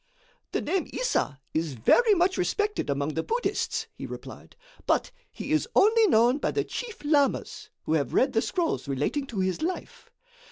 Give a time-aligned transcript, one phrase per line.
[0.51, 4.55] "The name Issa is very much respected among the Buddhists," he replied,
[4.87, 9.27] "but he is only known by the chief lamas, who have read the scrolls relating
[9.27, 10.09] to his life.